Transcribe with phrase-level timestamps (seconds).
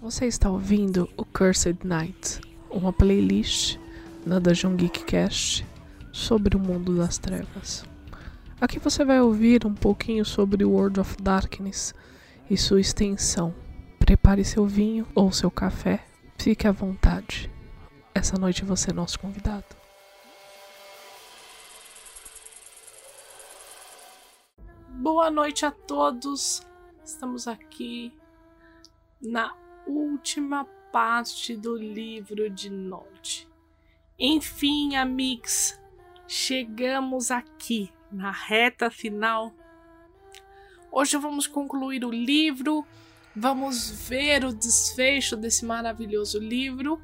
[0.00, 3.78] Você está ouvindo o Cursed Night, uma playlist
[4.24, 5.66] da Dungeon Geek Cast
[6.12, 7.84] sobre o mundo das trevas.
[8.60, 11.92] Aqui você vai ouvir um pouquinho sobre World of Darkness
[12.48, 13.52] e sua extensão.
[13.98, 16.06] Prepare seu vinho ou seu café,
[16.38, 17.50] fique à vontade.
[18.14, 19.66] Essa noite você é nosso convidado.
[24.90, 26.62] Boa noite a todos.
[27.04, 28.12] Estamos aqui
[29.20, 29.52] na
[29.88, 33.48] última parte do livro de Nod.
[34.18, 35.78] Enfim, amigos,
[36.26, 39.52] chegamos aqui na reta final.
[40.92, 42.84] Hoje vamos concluir o livro,
[43.34, 47.00] vamos ver o desfecho desse maravilhoso livro.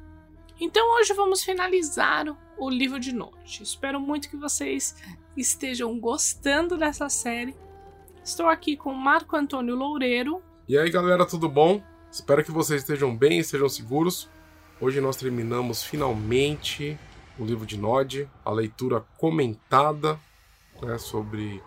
[0.59, 2.25] Então hoje vamos finalizar
[2.57, 3.61] o livro de Nod.
[3.61, 4.95] Espero muito que vocês
[5.35, 7.55] estejam gostando dessa série.
[8.23, 10.41] Estou aqui com Marco Antônio Loureiro.
[10.67, 11.83] E aí, galera, tudo bom?
[12.15, 14.29] Espero que vocês estejam bem e estejam seguros.
[14.79, 16.97] Hoje nós terminamos finalmente
[17.37, 20.17] o livro de Nod, a leitura comentada
[20.81, 21.61] né, sobre.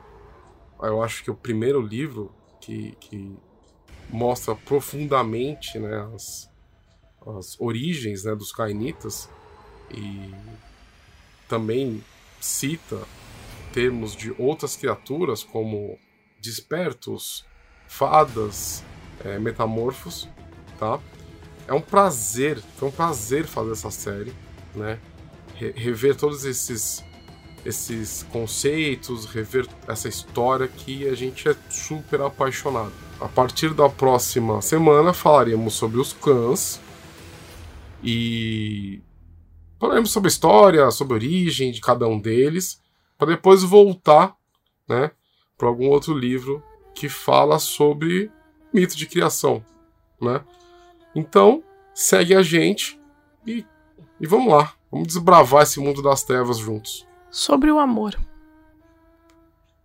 [0.81, 3.37] Eu acho que o primeiro livro que, que
[4.09, 6.51] mostra profundamente né, as,
[7.27, 9.29] as origens né, dos Cainitas
[9.91, 10.35] e
[11.47, 12.03] também
[12.41, 13.07] cita
[13.75, 15.99] termos de outras criaturas como
[16.41, 17.45] despertos,
[17.87, 18.83] fadas,
[19.25, 20.29] é, metamorfos,
[20.79, 20.99] tá?
[21.67, 24.33] É um prazer, foi um prazer fazer essa série,
[24.75, 24.99] né?
[25.57, 27.05] Re rever todos esses
[27.65, 32.93] esses conceitos, rever essa história que a gente é super apaixonado.
[33.21, 36.81] A partir da próxima semana falaremos sobre os clãs
[38.03, 39.03] e
[39.79, 42.81] falaremos sobre a história, sobre a origem de cada um deles,
[43.19, 44.35] para depois voltar,
[44.89, 45.11] né,
[45.57, 46.63] para algum outro livro
[46.95, 48.31] que fala sobre
[48.73, 49.65] mito de criação,
[50.21, 50.43] né?
[51.15, 51.63] Então,
[51.95, 53.01] segue a gente
[53.47, 53.65] e,
[54.21, 54.75] e vamos lá.
[54.91, 57.07] Vamos desbravar esse mundo das trevas juntos.
[57.31, 58.19] Sobre o amor.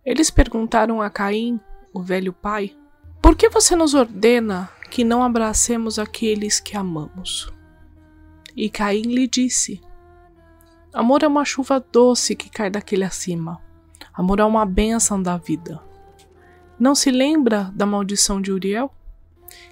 [0.04, 1.60] Eles perguntaram a Caim,
[1.92, 2.76] o velho pai,
[3.20, 7.52] por que você nos ordena que não abracemos aqueles que amamos?
[8.56, 9.80] E Caim lhe disse:
[10.92, 13.60] Amor é uma chuva doce que cai daquele acima.
[14.12, 15.82] Amor é uma bênção da vida.
[16.78, 18.92] Não se lembra da maldição de Uriel?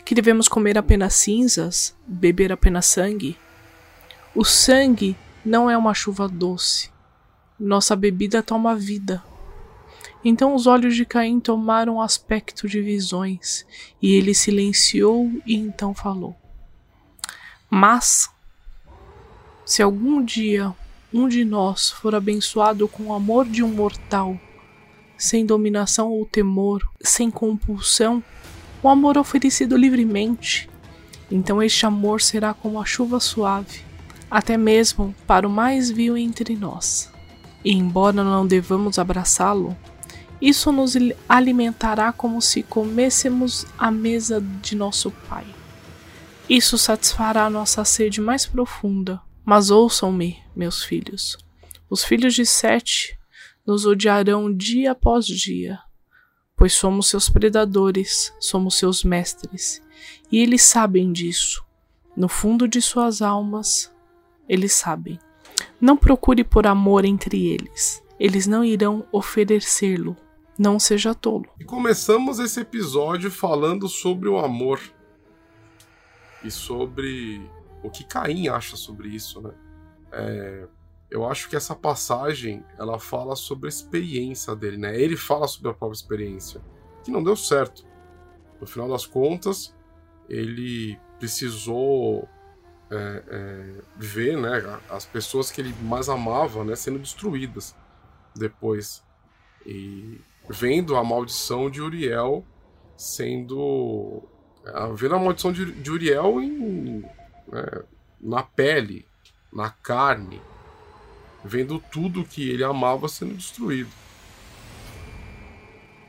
[0.04, 3.36] Que devemos comer apenas cinzas, beber apenas sangue?
[4.34, 6.90] O sangue não é uma chuva doce.
[7.58, 9.22] Nossa bebida toma vida.
[10.24, 13.66] Então os olhos de Caim tomaram aspecto de visões,
[14.00, 16.36] e ele silenciou e então falou:
[17.68, 18.30] Mas,
[19.64, 20.72] se algum dia
[21.12, 24.38] um de nós for abençoado com o amor de um mortal,
[25.22, 28.20] sem dominação ou temor, sem compulsão,
[28.82, 30.68] o amor oferecido livremente.
[31.30, 33.82] Então este amor será como a chuva suave,
[34.28, 37.08] até mesmo para o mais vil entre nós.
[37.64, 39.76] E embora não devamos abraçá-lo,
[40.40, 40.94] isso nos
[41.28, 45.46] alimentará como se comêssemos a mesa de nosso Pai.
[46.50, 49.20] Isso satisfará nossa sede mais profunda.
[49.44, 51.38] Mas ouçam-me, meus filhos.
[51.88, 53.16] Os filhos de Sete
[53.66, 55.78] nos odiarão dia após dia,
[56.56, 59.82] pois somos seus predadores, somos seus mestres,
[60.30, 61.64] e eles sabem disso.
[62.16, 63.92] No fundo de suas almas,
[64.48, 65.18] eles sabem.
[65.80, 70.16] Não procure por amor entre eles, eles não irão oferecê-lo.
[70.58, 71.46] Não seja tolo.
[71.58, 74.80] E começamos esse episódio falando sobre o amor
[76.44, 77.40] e sobre
[77.82, 79.50] o que Caim acha sobre isso, né?
[80.12, 80.68] É,
[81.12, 84.98] eu acho que essa passagem ela fala sobre a experiência dele, né?
[84.98, 86.58] Ele fala sobre a própria experiência,
[87.04, 87.84] que não deu certo.
[88.58, 89.76] No final das contas,
[90.26, 92.26] ele precisou
[92.90, 97.76] é, é, ver, né, as pessoas que ele mais amava, né, sendo destruídas
[98.34, 99.04] depois
[99.66, 100.18] e
[100.48, 102.42] vendo a maldição de Uriel
[102.96, 104.22] sendo
[104.94, 107.00] vendo a maldição de, de Uriel em,
[107.48, 107.82] né,
[108.18, 109.06] na pele,
[109.52, 110.40] na carne
[111.44, 113.90] vendo tudo que ele amava sendo destruído.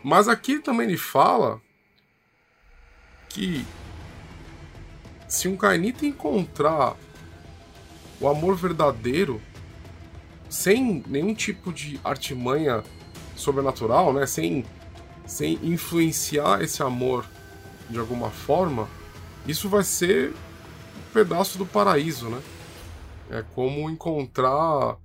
[0.03, 1.62] Mas aqui também ele fala
[3.30, 3.65] que
[5.27, 6.95] se um Kainita encontrar
[8.19, 9.41] o amor verdadeiro
[10.50, 12.83] sem nenhum tipo de artimanha
[13.36, 14.63] sobrenatural, né, sem
[15.25, 17.25] sem influenciar esse amor
[17.89, 18.88] de alguma forma,
[19.47, 22.41] isso vai ser um pedaço do paraíso, né?
[23.29, 24.97] É como encontrar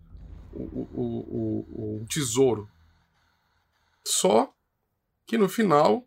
[0.63, 2.69] o, o, o, tesouro.
[4.05, 4.53] Só
[5.27, 6.05] que no final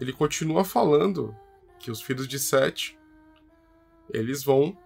[0.00, 1.34] ele continua falando
[1.78, 2.98] que os filhos de Sete
[4.12, 4.76] eles vão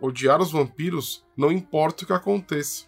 [0.00, 2.86] odiar os vampiros, não importa o que aconteça.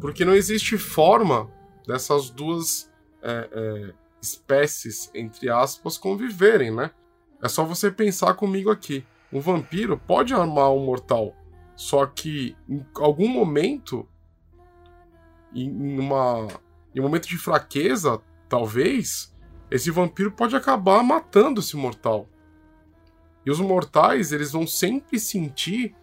[0.00, 1.50] Porque não existe forma
[1.86, 2.90] dessas duas
[3.22, 6.90] é, é, espécies, entre aspas, conviverem, né?
[7.42, 9.04] É só você pensar comigo aqui.
[9.32, 11.34] Um vampiro pode armar um mortal,
[11.76, 14.08] só que em algum momento,
[15.64, 16.46] em, uma,
[16.94, 19.34] em um momento de fraqueza, talvez,
[19.70, 22.28] esse vampiro pode acabar matando esse mortal.
[23.44, 25.94] E os mortais, eles vão sempre sentir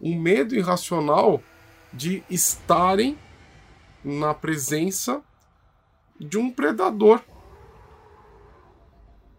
[0.00, 1.42] um medo irracional
[1.92, 3.18] de estarem
[4.04, 5.22] na presença
[6.18, 7.20] de um predador.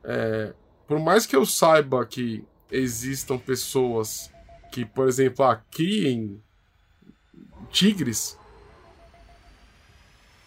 [0.04, 0.54] É,
[0.86, 4.31] por mais que eu saiba que existam pessoas
[4.72, 6.42] que, por exemplo, ah, criem
[7.72, 8.38] tigres,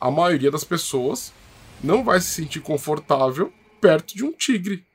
[0.06, 1.32] a maioria das pessoas
[1.82, 4.86] não vai se sentir confortável perto de um tigre.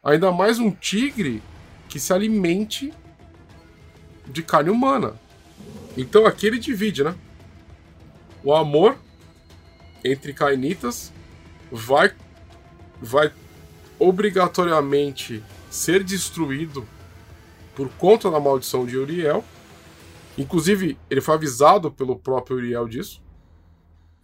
[0.00, 1.42] Ainda mais um tigre
[1.88, 2.94] que se alimente
[4.24, 5.18] de carne humana.
[5.96, 7.16] Então aqui ele divide, né?
[8.44, 8.96] O amor
[10.04, 11.12] entre cainitas
[11.72, 12.14] vai
[13.02, 13.32] vai
[13.98, 16.86] obrigatoriamente ser destruído
[17.74, 19.44] por conta da maldição de Uriel.
[20.38, 23.23] Inclusive, ele foi avisado pelo próprio Uriel disso,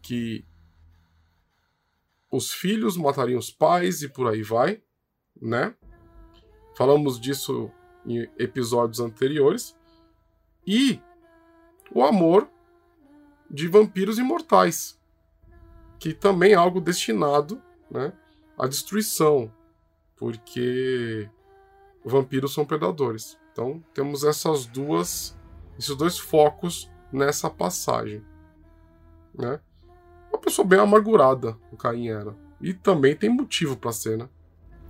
[0.02, 0.44] que
[2.30, 4.82] os filhos matariam os pais e por aí vai,
[5.40, 5.74] né?
[6.76, 7.70] Falamos disso
[8.06, 9.76] em episódios anteriores.
[10.66, 11.00] E
[11.92, 12.48] o amor
[13.50, 15.00] de vampiros imortais,
[15.98, 17.60] que também é algo destinado,
[17.90, 18.12] né,
[18.56, 19.52] à destruição,
[20.16, 21.28] porque
[22.04, 23.38] vampiros são predadores.
[23.52, 25.36] Então temos essas duas,
[25.76, 28.24] esses dois focos nessa passagem,
[29.34, 29.60] né?
[30.30, 34.28] Uma pessoa bem amargurada, o Caim era, e também tem motivo para ser, né?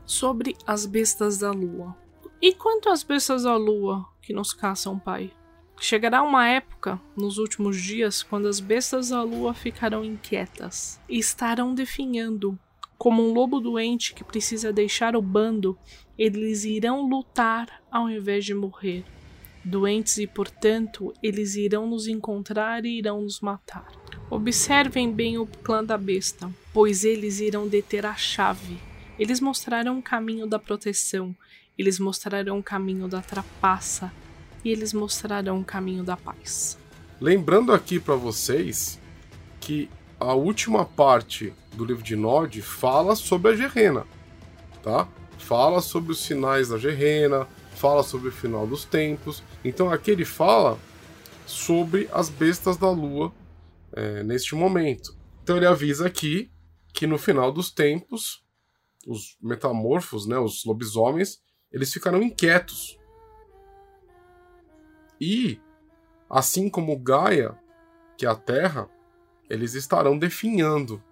[0.04, 1.96] Sobre as bestas da lua.
[2.42, 5.32] E quanto às bestas da lua que nos caçam, pai?
[5.78, 11.74] Chegará uma época, nos últimos dias, quando as bestas da lua ficarão inquietas e estarão
[11.74, 12.58] definhando.
[12.98, 15.78] Como um lobo doente que precisa deixar o bando,
[16.18, 19.04] eles irão lutar ao invés de morrer.
[19.64, 23.90] Doentes e, portanto, eles irão nos encontrar e irão nos matar.
[24.30, 28.78] Observem bem o clã da besta, pois eles irão deter a chave.
[29.18, 31.34] Eles mostrarão o caminho da proteção,
[31.76, 34.12] eles mostrarão o caminho da trapaça,
[34.64, 36.78] e eles mostrarão o caminho da paz.
[37.20, 39.00] Lembrando aqui para vocês
[39.60, 39.90] que
[40.20, 44.06] a última parte do livro de Nod fala sobre a Gerena,
[44.80, 45.08] tá?
[45.38, 49.42] Fala sobre os sinais da Gerena, fala sobre o final dos tempos.
[49.64, 50.78] Então aqui ele fala
[51.46, 53.32] sobre as bestas da lua
[53.92, 55.16] é, neste momento.
[55.42, 56.50] Então ele avisa aqui
[56.92, 58.44] que no final dos tempos
[59.06, 61.40] os metamorfos, né, os lobisomens,
[61.72, 63.00] eles ficarão inquietos
[65.20, 65.60] e,
[66.28, 67.58] assim como Gaia,
[68.16, 68.88] que é a Terra,
[69.50, 71.02] eles estarão definhando.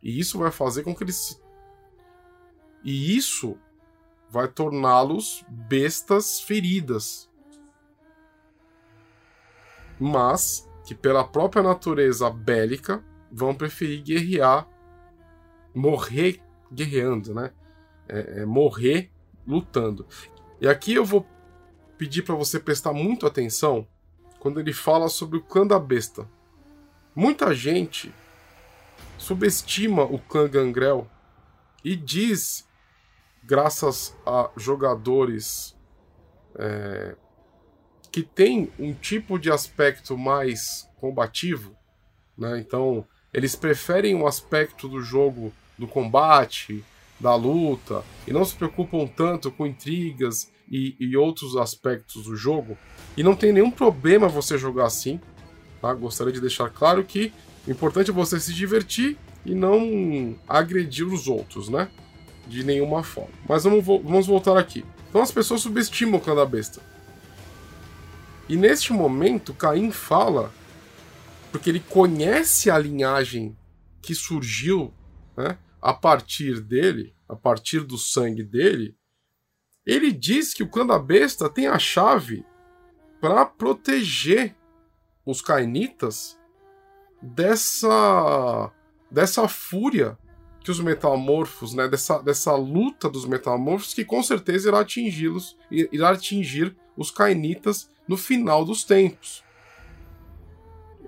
[0.00, 1.16] E isso vai fazer com que eles.
[1.16, 1.42] Se...
[2.84, 3.58] E isso
[4.30, 7.28] vai torná-los bestas feridas.
[9.98, 13.00] Mas que, pela própria natureza bélica,
[13.30, 14.66] vão preferir guerrear,
[15.72, 16.42] morrer
[16.72, 17.52] guerreando, né?
[18.08, 19.08] É, é morrer
[19.46, 20.04] lutando.
[20.60, 21.24] E aqui eu vou
[21.96, 23.86] pedir para você prestar muito atenção
[24.40, 26.28] quando ele fala sobre o clã da besta.
[27.14, 28.12] Muita gente
[29.16, 31.08] subestima o clã Gangrel
[31.84, 32.68] e diz,
[33.44, 35.78] graças a jogadores
[36.56, 37.14] é,
[38.10, 41.74] que tem um tipo de aspecto mais combativo,
[42.36, 42.58] né?
[42.58, 46.84] então eles preferem o aspecto do jogo do combate,
[47.18, 52.76] da luta, e não se preocupam tanto com intrigas e, e, outros aspectos do jogo.
[53.16, 55.20] E não tem nenhum problema você jogar assim.
[55.80, 55.92] Tá?
[55.92, 57.32] Gostaria de deixar claro que
[57.66, 61.88] o importante é você se divertir e não agredir os outros, né?
[62.46, 63.32] De nenhuma forma.
[63.48, 64.84] Mas vamos, vamos voltar aqui.
[65.08, 66.80] Então as pessoas subestimam o da besta.
[68.50, 70.52] E neste momento, Caim fala,
[71.52, 73.56] porque ele conhece a linhagem
[74.02, 74.92] que surgiu
[75.36, 78.96] né, a partir dele, a partir do sangue dele,
[79.86, 82.44] ele diz que o clã da besta tem a chave
[83.20, 84.56] para proteger
[85.24, 86.36] os cainitas
[87.22, 88.72] dessa
[89.08, 90.18] dessa fúria
[90.60, 96.10] que os metamorfos, né, dessa, dessa luta dos metamorfos que com certeza irá atingi-los, irá
[96.10, 99.42] atingir os cainitas no final dos tempos.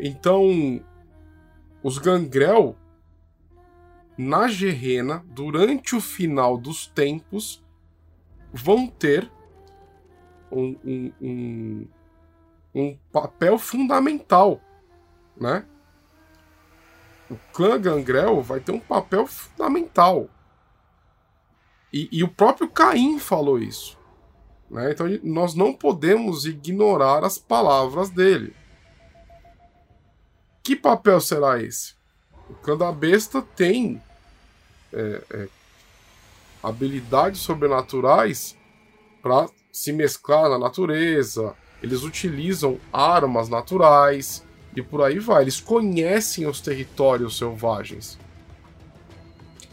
[0.00, 0.82] Então,
[1.82, 2.74] os gangrel
[4.16, 7.62] na Gerena, durante o final dos tempos,
[8.50, 9.30] vão ter
[10.50, 11.88] um, um, um,
[12.74, 14.62] um papel fundamental,
[15.36, 15.66] né?
[17.30, 20.30] O clã Gangrel vai ter um papel fundamental.
[21.92, 24.00] E, e o próprio Caim falou isso.
[24.72, 24.90] Né?
[24.90, 28.56] Então nós não podemos ignorar as palavras dele.
[30.62, 31.94] Que papel será esse?
[32.48, 34.02] O clã da besta tem
[34.92, 35.48] é, é,
[36.62, 38.56] habilidades sobrenaturais
[39.20, 41.54] para se mesclar na natureza.
[41.82, 45.42] Eles utilizam armas naturais e por aí vai.
[45.42, 48.18] Eles conhecem os territórios selvagens.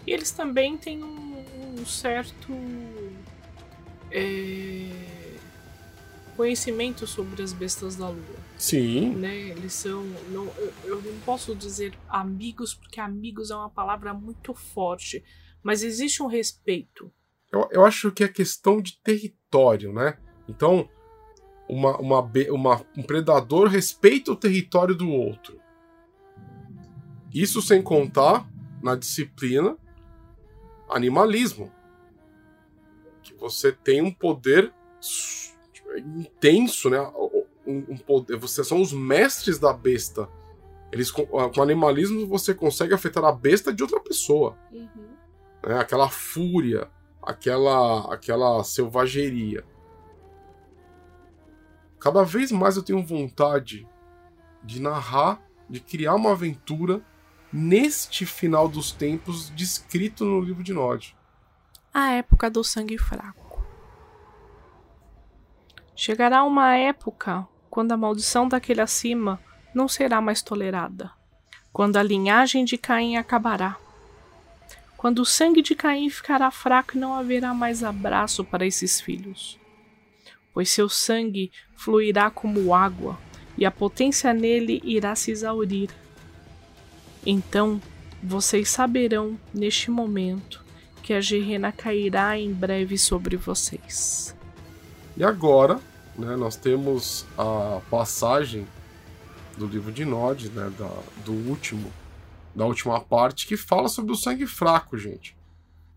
[0.05, 1.45] E eles também têm um,
[1.77, 2.51] um certo
[4.11, 4.89] é,
[6.35, 8.39] conhecimento sobre as bestas da lua.
[8.57, 9.15] Sim.
[9.15, 9.49] Né?
[9.49, 10.03] Eles são.
[10.29, 15.23] Não, eu, eu não posso dizer amigos, porque amigos é uma palavra muito forte.
[15.61, 17.11] Mas existe um respeito.
[17.51, 20.17] Eu, eu acho que é questão de território, né?
[20.47, 20.89] Então,
[21.67, 25.59] uma, uma, uma, um predador respeita o território do outro.
[27.33, 28.49] Isso sem contar
[28.81, 29.77] na disciplina
[30.89, 31.71] animalismo.
[33.29, 34.73] Que você tem um poder
[35.97, 36.99] intenso, né?
[37.65, 40.27] Um, um poder, vocês são os mestres da besta.
[40.91, 44.57] Eles, com, com animalismo você consegue afetar a besta de outra pessoa.
[44.71, 45.09] Uhum.
[45.63, 45.77] Né?
[45.79, 46.89] Aquela fúria,
[47.21, 49.63] aquela, aquela selvageria.
[51.99, 53.87] Cada vez mais eu tenho vontade
[54.63, 57.05] de narrar, de criar uma aventura
[57.53, 61.15] neste final dos tempos descrito no livro de Nod.
[61.93, 63.63] A época do sangue fraco.
[65.95, 69.39] Chegará uma época quando a maldição daquele acima
[69.73, 71.11] não será mais tolerada,
[71.73, 73.77] quando a linhagem de Caim acabará,
[74.97, 79.59] quando o sangue de Caim ficará fraco e não haverá mais abraço para esses filhos,
[80.53, 83.19] pois seu sangue fluirá como água
[83.57, 85.89] e a potência nele irá se exaurir
[87.25, 87.81] então
[88.23, 90.63] vocês saberão neste momento
[91.09, 94.37] que a Gerena cairá em breve sobre vocês.
[95.17, 95.79] E agora,
[96.15, 98.67] né, nós temos a passagem
[99.57, 100.87] do livro de Nod, né, da,
[101.25, 101.91] do último,
[102.53, 105.35] da última parte, que fala sobre o sangue fraco, gente.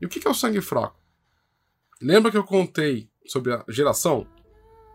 [0.01, 0.99] E o que é o sangue fraco?
[2.01, 4.27] Lembra que eu contei sobre a geração?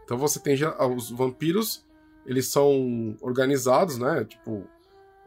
[0.03, 0.57] Então você tem
[0.95, 1.85] os vampiros,
[2.25, 4.25] eles são organizados, né?
[4.25, 4.67] Tipo,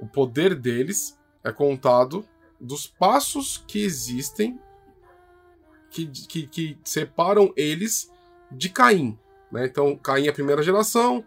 [0.01, 2.25] o poder deles é contado
[2.61, 4.59] dos passos que existem
[5.91, 8.11] que, que, que separam eles
[8.51, 9.19] de Caim.
[9.51, 9.67] Né?
[9.67, 11.25] Então, Caim é a primeira geração,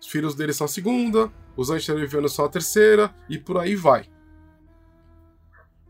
[0.00, 4.08] os filhos dele são a segunda, os antediluvianos são a terceira, e por aí vai.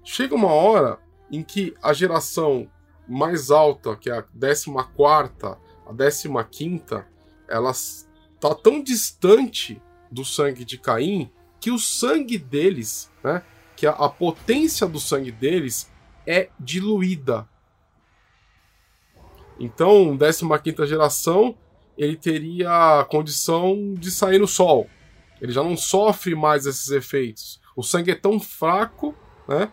[0.03, 0.99] Chega uma hora
[1.31, 2.71] em que a geração
[3.09, 4.71] mais alta, que é a 14,
[6.39, 7.05] a 15,
[7.49, 13.43] ela está tão distante do sangue de Caim que o sangue deles, né,
[13.77, 15.91] que a, a potência do sangue deles
[16.27, 17.49] é diluída.
[19.59, 21.55] Então, 15 geração,
[21.97, 24.89] ele teria a condição de sair no sol.
[25.41, 27.61] Ele já não sofre mais esses efeitos.
[27.77, 29.15] O sangue é tão fraco,
[29.49, 29.71] né,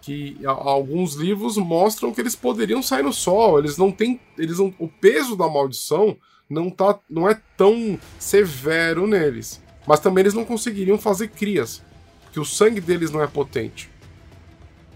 [0.00, 3.58] que alguns livros mostram que eles poderiam sair no sol.
[3.58, 6.16] Eles não têm, eles não, o peso da maldição
[6.48, 9.62] não tá, não é tão severo neles.
[9.86, 11.82] Mas também eles não conseguiriam fazer crias,
[12.24, 13.90] porque o sangue deles não é potente.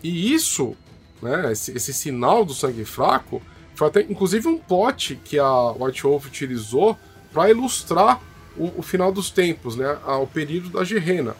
[0.02, 0.76] E isso,
[1.22, 3.40] né, esse, esse sinal do sangue fraco,
[3.74, 6.98] foi até inclusive um plot que a White Wolf utilizou
[7.32, 8.20] para ilustrar
[8.56, 11.36] o, o, final dos tempos, né, o período da Gerena.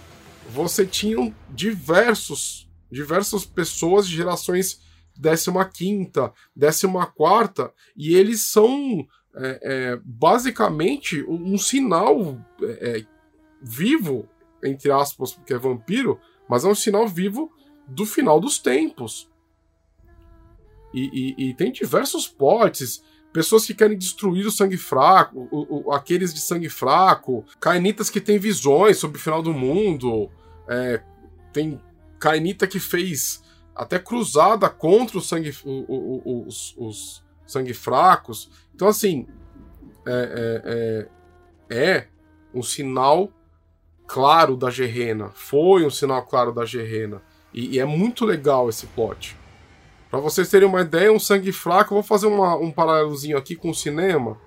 [0.51, 4.81] Você tinha diversos, diversas pessoas de gerações
[5.17, 5.53] 15,
[6.59, 13.07] 14, e eles são é, é, basicamente um, sinal é, é
[13.63, 14.29] vivo,
[14.63, 17.51] entre aspas, porque é vampiro, mas é um sinal vivo
[17.87, 19.29] do final dos tempos.
[20.95, 25.93] E, e, e tem diversos potes, pessoas que querem destruir o sangue fraco, o, o,
[25.93, 30.31] aqueles de sangue fraco, cainitas que têm visões sobre o final do mundo,
[30.69, 31.03] é,
[31.53, 31.81] tem
[32.21, 33.43] cainita que fez
[33.75, 38.49] até cruzada contra o sangue, o, os, os, sangue fracos.
[38.73, 39.27] Então, assim,
[40.07, 41.09] é,
[41.69, 42.09] é, é, é
[42.55, 43.31] um sinal
[44.07, 45.31] claro da Gerena.
[45.35, 47.21] Foi um sinal claro da Gerena.
[47.53, 49.37] E, e é muito legal esse plot.
[50.15, 53.71] Para vocês terem uma ideia, um sangue fraco, vou fazer uma, um paralelozinho aqui com
[53.71, 54.39] o cinema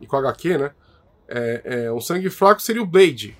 [0.00, 0.70] e com a HQ, né?
[1.28, 3.36] É, é, um sangue fraco seria o Blade.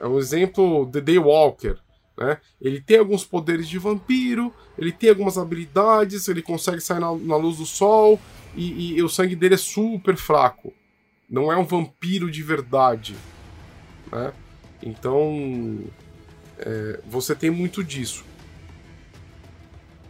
[0.00, 1.78] É um exemplo The Daywalker.
[2.18, 2.36] Né?
[2.60, 7.36] Ele tem alguns poderes de vampiro, ele tem algumas habilidades, ele consegue sair na, na
[7.36, 8.18] luz do sol,
[8.56, 10.72] e, e, o sangue dele é super fraco.
[11.30, 13.14] Não é um vampiro de verdade.
[14.10, 14.32] Né?
[14.82, 15.78] Então,
[16.58, 18.28] é, você tem muito disso.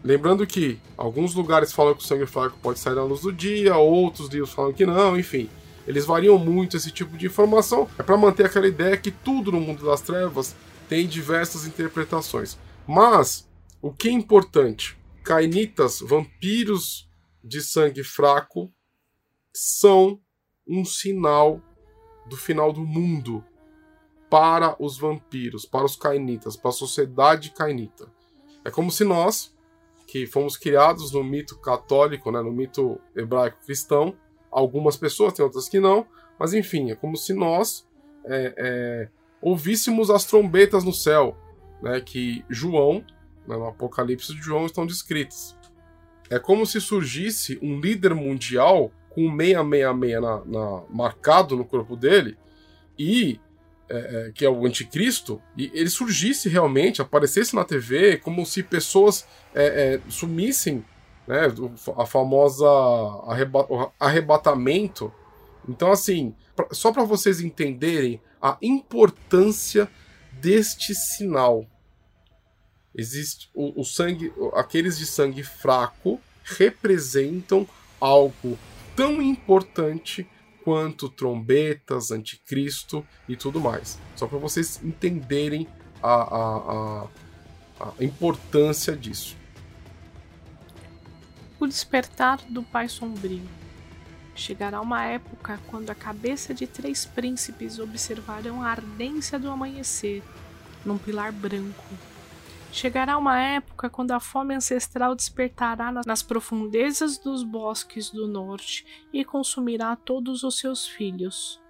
[0.02, 3.76] Lembrando que alguns lugares falam que o sangue fraco pode sair na luz do dia,
[3.76, 5.49] outros livros falam que não, enfim.
[5.87, 7.88] Eles variam muito esse tipo de informação.
[7.99, 10.54] É para manter aquela ideia que tudo no mundo das trevas
[10.88, 12.59] tem diversas interpretações.
[12.87, 13.49] Mas
[13.83, 14.99] o que é importante?
[15.23, 17.09] Cainitas, vampiros
[17.42, 18.73] de sangue fraco,
[19.52, 20.21] são
[20.66, 21.61] um sinal
[22.26, 23.45] do final do mundo
[24.30, 28.09] para os vampiros, para os cainitas, para a sociedade cainita.
[28.64, 29.52] É como se nós,
[30.11, 34.12] que fomos criados no mito católico, né, no mito hebraico cristão,
[34.50, 36.05] algumas pessoas, tem outras que não,
[36.37, 37.87] mas enfim, é como se nós
[38.25, 39.09] é, é,
[39.40, 41.37] ouvíssemos as trombetas no céu,
[41.81, 43.05] né, que João,
[43.47, 45.57] né, no Apocalipse de João, estão descritas.
[46.29, 52.37] É como se surgisse um líder mundial com 666 na, na, marcado no corpo dele
[52.99, 53.38] e
[53.91, 58.63] é, é, que é o anticristo, e ele surgisse realmente, aparecesse na TV, como se
[58.63, 60.85] pessoas é, é, sumissem,
[61.27, 61.53] né,
[61.97, 62.69] a famosa
[63.27, 65.13] arreba arrebatamento.
[65.69, 69.89] Então, assim, pra, só para vocês entenderem a importância
[70.33, 71.67] deste sinal.
[72.95, 77.67] Existe o, o sangue, aqueles de sangue fraco representam
[78.01, 78.57] algo
[78.97, 80.29] tão importante
[80.64, 83.99] quanto trombetas, anticristo e tudo mais.
[84.17, 85.67] Só para vocês entenderem
[86.02, 87.09] a, a, a,
[87.81, 89.37] a, importância disso.
[91.59, 93.43] O despertar do Pai Sombrio.
[94.35, 100.23] Chegará uma época quando a cabeça de três príncipes observarão a ardência do amanhecer
[100.85, 101.85] num pilar branco
[102.73, 109.25] Chegará uma época quando a fome ancestral despertará nas profundezas dos bosques do norte e
[109.25, 111.61] consumirá todos os seus filhos.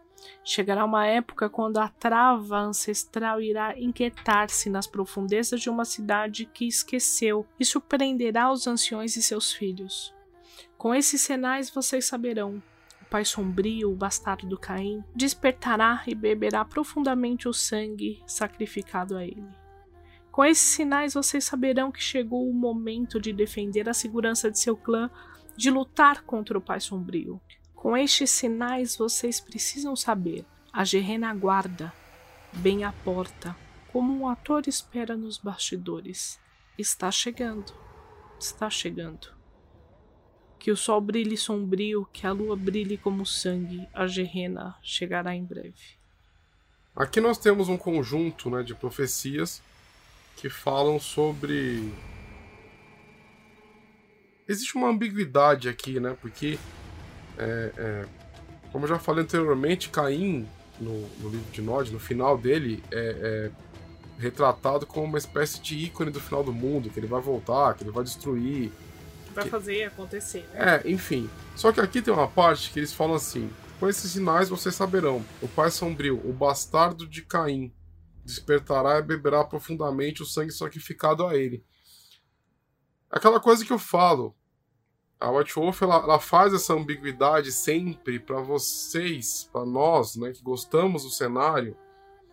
[0.45, 6.67] Chegará uma época quando a trava ancestral irá inquietar-se nas profundezas de uma cidade que
[6.67, 10.15] esqueceu e surpreenderá os anciões e seus filhos.
[10.77, 12.63] Com esses sinais vocês saberão.
[13.01, 19.25] O pai sombrio, o bastardo do Caim, despertará e beberá profundamente o sangue sacrificado a
[19.25, 19.60] ele.
[20.41, 24.75] Com esses sinais, vocês saberão que chegou o momento de defender a segurança de seu
[24.75, 25.11] clã,
[25.55, 27.39] de lutar contra o Pai Sombrio.
[27.75, 31.93] Com estes sinais, vocês precisam saber: a Gerena aguarda,
[32.55, 33.55] bem à porta,
[33.93, 36.41] como um ator espera nos bastidores.
[36.79, 37.75] Está chegando,
[38.41, 39.29] está chegando.
[40.59, 45.45] Que o sol brilhe sombrio, que a lua brilhe como sangue, a Gerena chegará em
[45.45, 45.99] breve.
[46.97, 49.63] Aqui nós temos um conjunto né, de profecias
[50.37, 51.93] que falam sobre.
[54.49, 56.17] Existe uma ambiguidade aqui, né?
[56.21, 56.59] Porque,
[57.39, 58.05] é, é,
[58.73, 60.49] como eu já falei anteriormente, Caim,
[60.81, 63.71] no, no livro de Nod, no final dele, é, é
[64.21, 67.83] retratado como uma espécie de ícone do final do mundo, que ele vai voltar, que
[67.83, 68.71] ele vai destruir.
[69.35, 70.83] Vai fazer acontecer, né?
[70.85, 71.31] É, enfim.
[71.57, 75.25] Só que aqui tem uma parte que eles falam assim: com esses sinais vocês saberão,
[75.41, 77.73] o pai sombrio, o bastardo de Caim,
[78.25, 81.65] despertará e beberá profundamente o sangue sacrificado a ele.
[83.11, 84.35] Aquela coisa que eu falo,
[85.21, 90.43] a White Wolf ela, ela faz essa ambiguidade sempre para vocês, para nós, né, que
[90.43, 91.77] gostamos do cenário,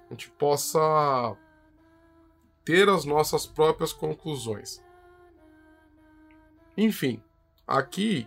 [0.10, 1.36] a gente possa
[2.64, 4.82] ter as nossas próprias conclusões.
[6.78, 7.22] Enfim,
[7.66, 8.26] aqui,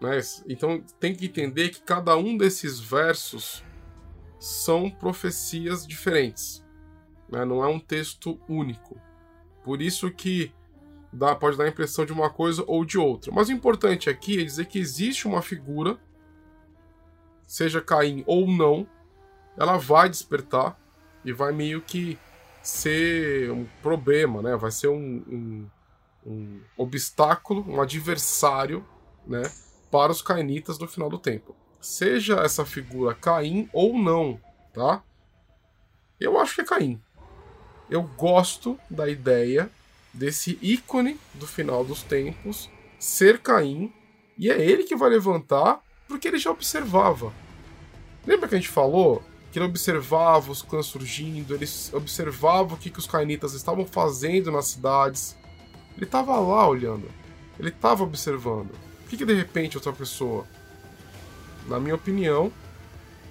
[0.00, 0.18] né,
[0.48, 3.62] então tem que entender que cada um desses versos
[4.38, 6.63] são profecias diferentes.
[7.28, 7.44] Né?
[7.44, 9.00] Não é um texto único.
[9.62, 10.52] Por isso que
[11.12, 13.32] dá, pode dar a impressão de uma coisa ou de outra.
[13.32, 15.98] Mas o importante aqui é dizer que existe uma figura,
[17.46, 18.86] seja Caim ou não,
[19.56, 20.78] ela vai despertar
[21.24, 22.18] e vai meio que
[22.62, 24.56] ser um problema, né?
[24.56, 25.70] Vai ser um, um,
[26.26, 28.84] um obstáculo, um adversário,
[29.26, 29.42] né?
[29.90, 31.54] Para os cainitas no final do tempo.
[31.80, 34.40] Seja essa figura Caim ou não,
[34.72, 35.02] tá?
[36.18, 37.00] Eu acho que é Caim
[37.90, 39.70] eu gosto da ideia
[40.12, 43.92] desse ícone do final dos tempos ser Caim,
[44.38, 47.32] e é ele que vai levantar porque ele já observava.
[48.26, 52.90] Lembra que a gente falou que ele observava os clãs surgindo, ele observava o que,
[52.90, 55.36] que os cainitas estavam fazendo nas cidades.
[55.94, 57.08] Ele estava lá olhando,
[57.58, 58.70] ele estava observando.
[59.02, 60.46] Por que, que de repente outra pessoa?
[61.68, 62.52] Na minha opinião,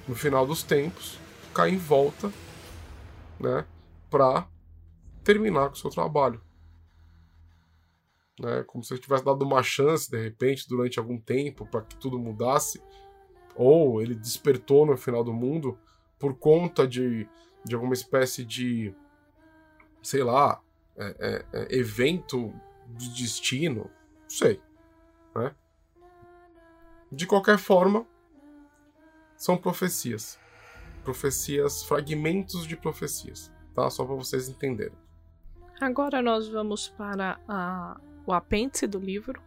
[0.07, 1.17] no final dos tempos,
[1.53, 2.31] Caim volta,
[3.39, 3.65] né,
[4.13, 4.47] para
[5.23, 6.39] terminar com o seu trabalho.
[8.39, 8.63] né?
[8.67, 12.19] Como se ele tivesse dado uma chance de repente durante algum tempo para que tudo
[12.19, 12.79] mudasse,
[13.55, 15.79] ou ele despertou no final do mundo
[16.19, 17.27] por conta de,
[17.65, 18.93] de alguma espécie de,
[20.03, 20.61] sei lá,
[20.95, 22.53] é, é, é, evento
[22.89, 23.89] de destino,
[24.21, 24.61] não sei,
[25.35, 25.55] né?
[27.11, 28.05] De qualquer forma,
[29.35, 30.39] são profecias,
[31.03, 33.89] profecias, fragmentos de profecias, tá?
[33.89, 34.97] Só para vocês entenderem.
[35.81, 39.41] Agora nós vamos para a, o apêndice do livro,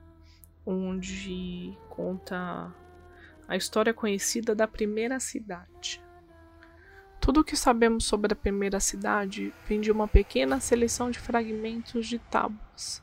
[0.64, 2.72] onde conta
[3.48, 6.02] a história conhecida da primeira cidade.
[7.20, 12.06] Tudo o que sabemos sobre a primeira cidade vem de uma pequena seleção de fragmentos
[12.06, 13.02] de tábuas,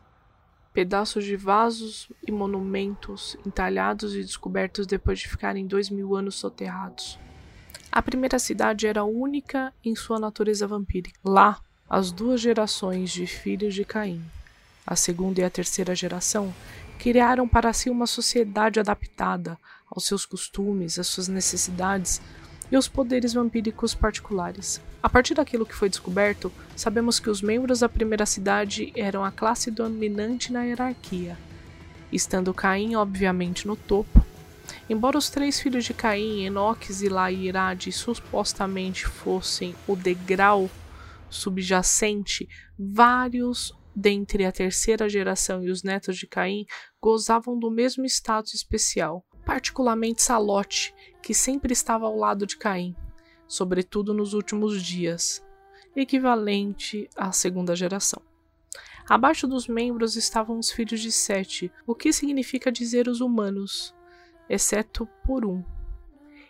[0.74, 7.20] pedaços de vasos e monumentos entalhados e descobertos depois de ficarem dois mil anos soterrados.
[7.96, 11.20] A primeira cidade era única em sua natureza vampírica.
[11.24, 14.20] Lá, as duas gerações de filhos de Caim,
[14.84, 16.52] a segunda e a terceira geração,
[16.98, 22.20] criaram para si uma sociedade adaptada aos seus costumes, às suas necessidades
[22.72, 24.82] e os poderes vampíricos particulares.
[25.04, 29.32] A partir daquilo que foi descoberto, sabemos que os membros da primeira cidade eram a
[29.32, 31.38] classe dominante na hierarquia,
[32.12, 34.26] estando Caim obviamente no topo.
[34.90, 40.70] Embora os três filhos de Caim, Enoques e Lairade, supostamente fossem o degrau
[41.30, 42.48] subjacente,
[42.78, 46.66] vários dentre a terceira geração e os netos de Caim
[47.02, 52.96] gozavam do mesmo status especial, particularmente Salote, que sempre estava ao lado de Caim,
[53.48, 55.44] sobretudo nos últimos dias,
[55.96, 58.22] equivalente à segunda geração.
[59.08, 63.94] Abaixo dos membros estavam os filhos de Sete, o que significa dizer os humanos,
[64.50, 65.64] exceto por um.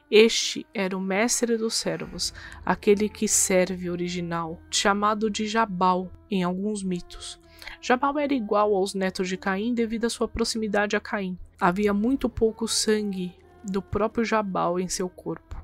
[0.09, 2.33] Este era o mestre dos servos,
[2.65, 7.39] aquele que serve original, chamado de Jabal em alguns mitos.
[7.81, 11.37] Jabal era igual aos netos de Caim devido à sua proximidade a Caim.
[11.59, 15.63] Havia muito pouco sangue do próprio Jabal em seu corpo,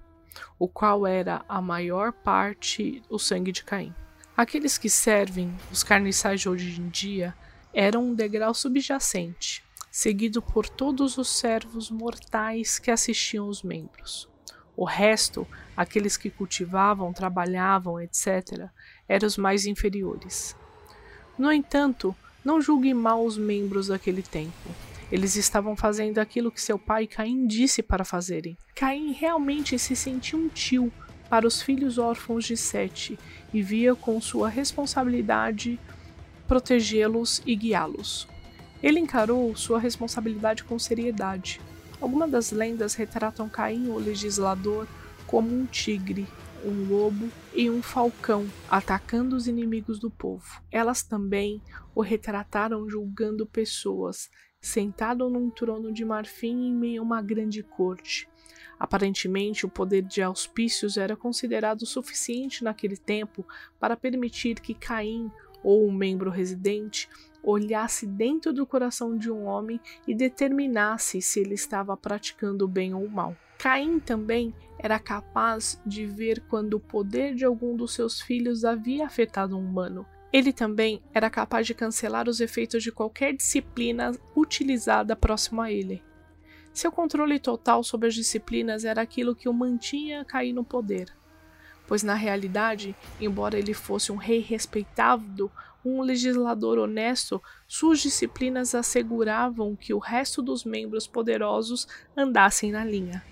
[0.57, 3.93] o qual era a maior parte o sangue de Caim.
[4.35, 7.35] Aqueles que servem os carniçais de hoje em dia
[7.73, 14.30] eram um degrau subjacente, seguido por todos os servos mortais que assistiam os membros.
[14.75, 18.69] O resto, aqueles que cultivavam, trabalhavam, etc.,
[19.08, 20.56] eram os mais inferiores.
[21.38, 24.69] No entanto, não julgue mal os membros daquele tempo.
[25.12, 28.58] Eles estavam fazendo aquilo que seu pai Caim disse para fazerem.
[28.75, 30.91] Caim realmente se sentia um tio
[31.30, 33.17] para os filhos órfãos de Sete
[33.54, 35.80] e via com sua responsabilidade
[36.47, 38.28] protegê-los e guiá-los.
[38.81, 41.59] Ele encarou sua responsabilidade com seriedade.
[41.99, 44.87] Algumas das lendas retratam Caim, o legislador,
[45.27, 46.27] como um tigre
[46.63, 50.61] um lobo e um falcão atacando os inimigos do povo.
[50.71, 51.61] Elas também
[51.95, 58.27] o retrataram julgando pessoas, sentado num trono de marfim em meio a uma grande corte.
[58.79, 63.45] Aparentemente, o poder de auspícios era considerado suficiente naquele tempo
[63.79, 65.29] para permitir que Caim,
[65.61, 67.09] ou um membro residente,
[67.49, 73.07] olhasse dentro do coração de um homem e determinasse se ele estava praticando bem ou
[73.09, 73.35] mal.
[73.57, 79.05] Caim também era capaz de ver quando o poder de algum dos seus filhos havia
[79.05, 80.05] afetado um humano.
[80.31, 86.01] Ele também era capaz de cancelar os efeitos de qualquer disciplina utilizada próximo a ele.
[86.71, 91.12] Seu controle total sobre as disciplinas era aquilo que o mantinha cair no poder,
[91.88, 95.51] pois na realidade, embora ele fosse um rei respeitado,
[95.83, 103.23] um legislador honesto, suas disciplinas asseguravam que o resto dos membros poderosos andassem na linha.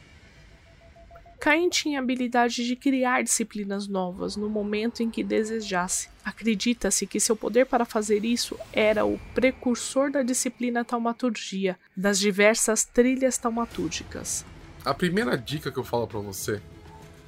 [1.39, 6.09] Caim tinha a habilidade de criar disciplinas novas no momento em que desejasse.
[6.25, 12.83] Acredita-se que seu poder para fazer isso era o precursor da disciplina taumaturgia, das diversas
[12.83, 14.43] trilhas taumatúrgicas.
[14.83, 16.59] A primeira dica que eu falo para você,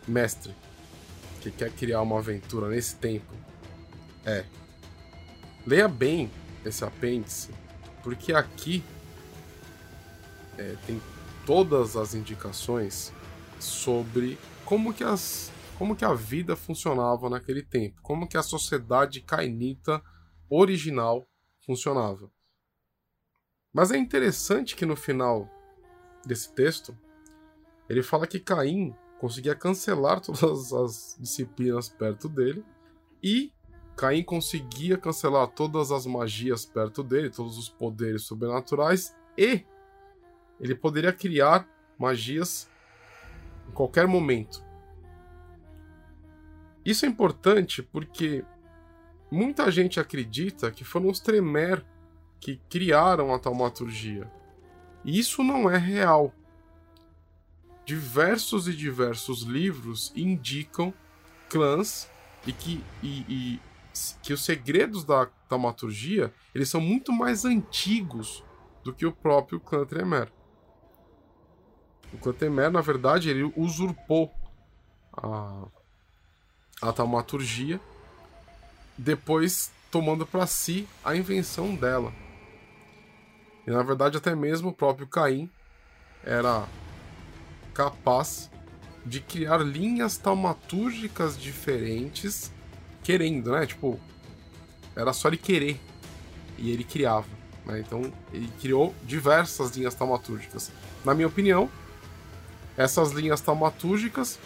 [0.08, 0.56] mestre,
[1.42, 3.32] que quer criar uma aventura nesse tempo,
[4.26, 4.44] é
[5.66, 6.32] leia bem
[6.66, 7.54] esse apêndice,
[8.04, 8.84] porque aqui
[10.58, 11.02] é, tem
[11.46, 13.14] todas as indicações
[13.60, 19.22] sobre como que as como que a vida funcionava naquele tempo, como que a sociedade
[19.22, 20.04] cainita
[20.50, 21.26] original
[21.66, 22.30] funcionava.
[23.72, 25.50] Mas é interessante que no final
[26.26, 26.98] desse texto
[27.88, 32.66] ele fala que Caim conseguia cancelar todas as disciplinas perto dele
[33.24, 33.54] e
[34.00, 39.66] Caim conseguia cancelar todas as magias perto dele, todos os poderes sobrenaturais e
[40.58, 42.70] ele poderia criar magias
[43.68, 44.64] em qualquer momento.
[46.86, 48.46] Isso é importante porque
[49.30, 51.86] muita gente acredita que foram os Tremer
[52.40, 54.32] que criaram a taumaturgia.
[55.04, 56.34] E isso não é real.
[57.84, 60.94] Diversos e diversos livros indicam
[61.50, 62.10] clãs
[62.48, 63.69] e que, e, e,
[64.22, 68.44] que os segredos da taumaturgia eles são muito mais antigos
[68.84, 70.32] do que o próprio clã Tremer.
[72.14, 72.34] O clã
[72.72, 74.34] na verdade, ele usurpou
[75.14, 75.66] a,
[76.82, 77.80] a taumaturgia,
[78.98, 82.14] depois tomando para si a invenção dela.
[83.68, 85.50] E na verdade, até mesmo o próprio Caim
[86.24, 86.68] era
[87.74, 88.50] capaz
[89.06, 92.52] de criar linhas taumatúrgicas diferentes,
[93.10, 93.66] querendo, né?
[93.66, 94.00] Tipo,
[94.96, 95.80] era só ele querer
[96.60, 97.26] e ele criava.
[97.66, 97.80] Né?
[97.80, 100.72] Então, ele criou diversas linhas taumatúrgicas.
[101.04, 101.72] Na minha opinião,
[102.78, 104.38] essas linhas taumatúrgicas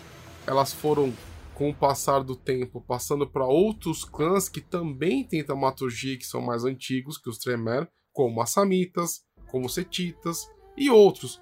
[0.47, 1.13] elas foram
[1.54, 6.41] com o passar do tempo passando para outros clãs que também têm taumaturgia que são
[6.41, 11.41] mais antigos que os Tremer, como as Samitas, como os Setitas e outros.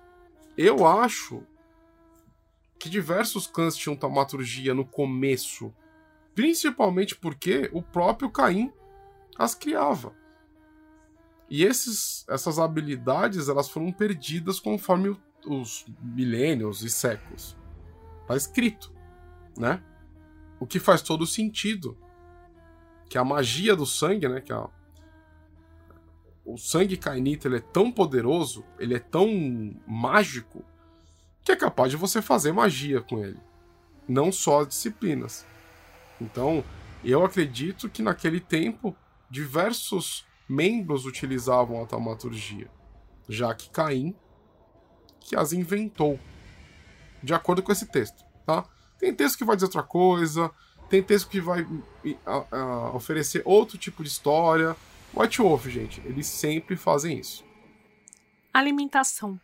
[0.57, 1.43] Eu acho
[2.79, 5.71] que diversos clãs tinham taumaturgia no começo,
[6.35, 8.71] principalmente porque o próprio Caim
[9.37, 10.13] as criava.
[11.49, 17.57] E esses, essas habilidades elas foram perdidas conforme os milênios e séculos.
[18.27, 18.93] Tá escrito,
[19.57, 19.83] né?
[20.59, 21.97] O que faz todo sentido.
[23.09, 24.39] Que a magia do sangue, né?
[24.39, 24.69] Que a...
[26.45, 30.63] o sangue cainita ele é tão poderoso, ele é tão mágico,
[31.43, 33.39] que é capaz de você fazer magia com ele.
[34.07, 35.45] Não só disciplinas.
[36.21, 36.63] Então,
[37.03, 38.95] eu acredito que naquele tempo,
[39.29, 42.69] diversos membros utilizavam a taumaturgia,
[43.27, 44.15] já que Caim
[45.19, 46.19] que as inventou
[47.23, 48.65] de acordo com esse texto, tá?
[48.99, 50.51] Tem texto que vai dizer outra coisa,
[50.89, 51.65] tem texto que vai
[52.25, 54.75] a, a, oferecer outro tipo de história.
[55.13, 57.43] White Wolf, gente, eles sempre fazem isso.
[58.53, 59.39] Alimentação.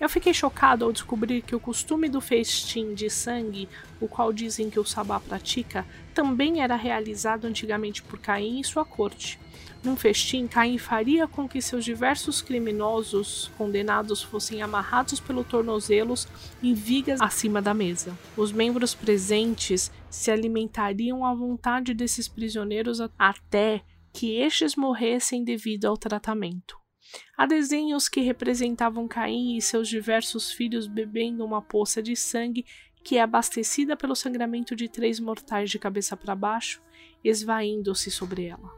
[0.00, 3.68] Eu fiquei chocado ao descobrir que o costume do festim de sangue,
[4.00, 8.82] o qual dizem que o Sabá pratica, também era realizado antigamente por Caim e sua
[8.82, 9.38] corte.
[9.84, 16.26] Num festim, Caim faria com que seus diversos criminosos condenados fossem amarrados pelos tornozelos
[16.62, 18.16] em vigas acima da mesa.
[18.38, 23.82] Os membros presentes se alimentariam à vontade desses prisioneiros até
[24.14, 26.80] que estes morressem devido ao tratamento.
[27.36, 32.64] Há desenhos que representavam Caim e seus diversos filhos bebendo uma poça de sangue
[33.02, 36.82] que é abastecida pelo sangramento de três mortais de cabeça para baixo,
[37.24, 38.70] esvaindo-se sobre ela.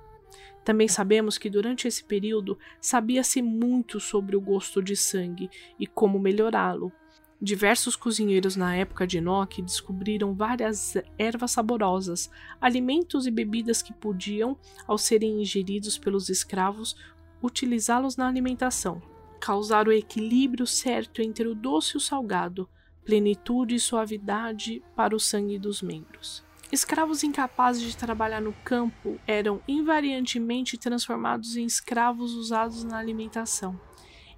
[0.64, 6.20] Também sabemos que durante esse período sabia-se muito sobre o gosto de sangue e como
[6.20, 6.92] melhorá-lo.
[7.40, 14.56] Diversos cozinheiros na época de Enoch descobriram várias ervas saborosas, alimentos e bebidas que podiam,
[14.86, 16.94] ao serem ingeridos pelos escravos,
[17.42, 19.02] utilizá-los na alimentação,
[19.40, 22.68] causar o equilíbrio certo entre o doce e o salgado,
[23.04, 26.44] plenitude e suavidade para o sangue dos membros.
[26.70, 33.78] Escravos incapazes de trabalhar no campo eram invariantemente transformados em escravos usados na alimentação.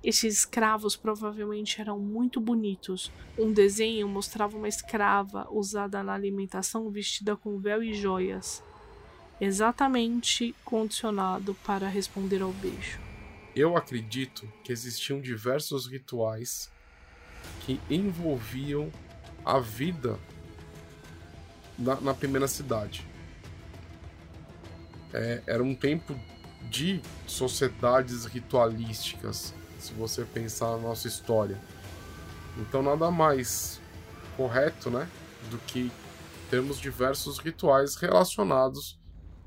[0.02, 3.10] Estes escravos provavelmente eram muito bonitos.
[3.38, 8.62] Um desenho mostrava uma escrava usada na alimentação vestida com véu e joias,
[9.40, 12.98] exatamente condicionado para responder ao beijo.
[13.54, 16.70] Eu acredito que existiam diversos rituais
[17.60, 18.90] que envolviam
[19.44, 20.18] a vida
[21.78, 23.06] na, na primeira cidade.
[25.12, 26.18] É, era um tempo
[26.68, 31.60] de sociedades ritualísticas, se você pensar na nossa história.
[32.58, 33.80] Então nada mais
[34.36, 35.08] correto, né,
[35.50, 35.92] do que
[36.50, 38.98] termos diversos rituais relacionados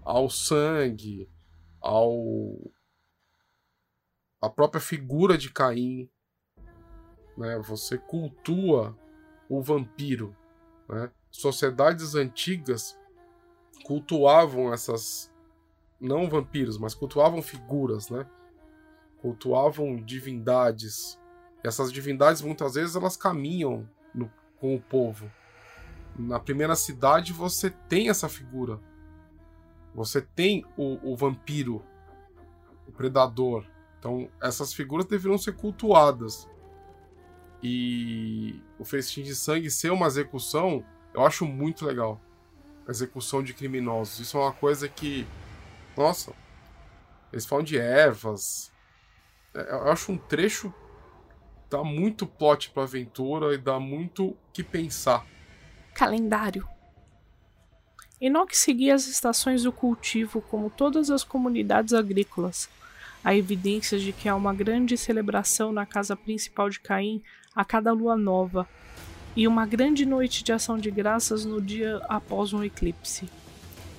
[0.08, 1.30] ao sangue,
[1.82, 2.72] ao
[4.42, 6.10] a própria figura de Caim,
[7.38, 7.60] né?
[7.60, 8.98] Você cultua
[9.50, 10.34] o vampiro,
[10.88, 11.12] né?
[11.30, 12.98] sociedades antigas
[13.84, 15.30] cultuavam essas
[16.00, 18.26] não vampiros, mas cultuavam figuras, né?
[19.22, 21.20] Cultuavam divindades.
[21.62, 25.30] Essas divindades muitas vezes elas caminham no, com o povo.
[26.18, 28.80] Na primeira cidade você tem essa figura.
[29.98, 31.84] Você tem o, o vampiro,
[32.88, 33.66] o predador.
[34.00, 36.48] Então essas figuras deveriam ser cultuadas.
[37.62, 40.86] E o festim de sangue ser uma execução
[41.18, 42.22] eu acho muito legal.
[42.88, 44.20] A execução de criminosos.
[44.20, 45.26] Isso é uma coisa que.
[45.98, 46.32] Nossa.
[47.34, 48.72] Eles falam de ervas.
[49.52, 50.72] É, eu acho um trecho.
[51.72, 55.26] Dá muito plot pra aventura e dá muito que pensar.
[55.96, 56.68] Calendário.
[58.20, 62.68] Enoch seguia as estações do cultivo como todas as comunidades agrícolas.
[63.24, 67.22] Há evidências de que há uma grande celebração na casa principal de Caim
[67.56, 68.68] a cada lua nova
[69.36, 73.30] e uma grande noite de ação de graças no dia após um eclipse.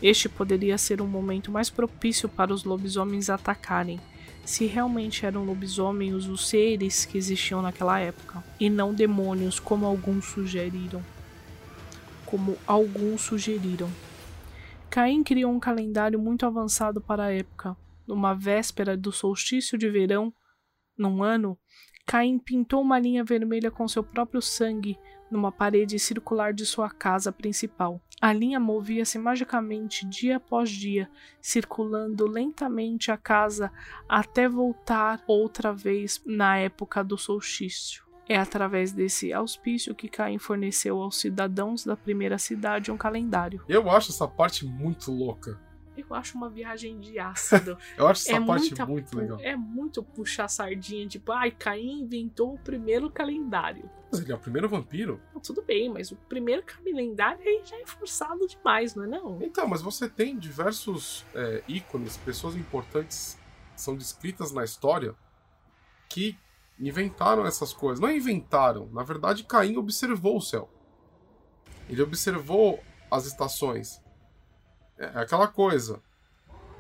[0.02, 4.00] Este poderia ser um momento mais propício para os lobisomens atacarem,
[4.44, 10.24] se realmente eram lobisomens os seres que existiam naquela época, e não demônios como alguns
[10.24, 11.04] sugeriram.
[12.26, 13.88] Como alguns sugeriram.
[14.90, 17.76] Caim criou um calendário muito avançado para a época.
[18.06, 20.32] Numa véspera do solstício de verão,
[20.96, 21.58] num ano,
[22.06, 24.98] Caim pintou uma linha vermelha com seu próprio sangue
[25.30, 28.00] numa parede circular de sua casa principal.
[28.18, 31.08] A linha movia-se magicamente dia após dia,
[31.40, 33.70] circulando lentamente a casa
[34.08, 38.07] até voltar outra vez na época do solstício.
[38.28, 43.64] É através desse auspício que Caim forneceu aos cidadãos da primeira cidade um calendário.
[43.68, 45.58] Eu acho essa parte muito louca.
[45.96, 47.76] Eu acho uma viagem de ácido.
[47.96, 49.40] Eu acho essa é parte muita muito legal.
[49.40, 53.90] É muito puxar sardinha, tipo, ai, Caim inventou o primeiro calendário.
[54.10, 55.20] Mas ele é o primeiro vampiro?
[55.34, 59.42] Não, tudo bem, mas o primeiro calendário aí já é forçado demais, não é não?
[59.42, 63.38] Então, mas você tem diversos é, ícones, pessoas importantes
[63.74, 65.14] que são descritas na história
[66.08, 66.38] que
[66.80, 68.00] inventaram essas coisas.
[68.00, 70.68] Não inventaram, na verdade, Caim observou o céu.
[71.88, 74.00] Ele observou as estações.
[74.98, 76.00] É é aquela coisa.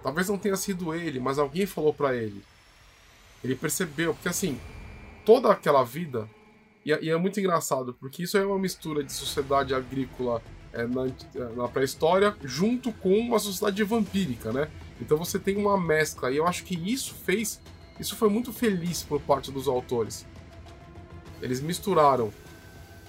[0.02, 2.42] Talvez não tenha sido ele, mas alguém falou pra ele.
[3.42, 4.60] Ele percebeu, porque assim,
[5.24, 6.28] toda aquela vida.
[6.84, 10.86] E é, e é muito engraçado, porque isso é uma mistura de sociedade agrícola é,
[10.86, 11.04] na,
[11.56, 14.70] na pré-história, junto com uma sociedade vampírica, né?
[15.00, 17.60] Então você tem uma mescla, e eu acho que isso fez.
[17.98, 20.26] Isso foi muito feliz por parte dos autores.
[21.42, 22.32] Eles misturaram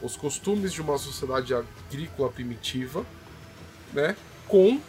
[0.01, 3.05] os costumes de uma sociedade agrícola primitiva,
[3.93, 4.15] né?
[4.47, 4.79] Com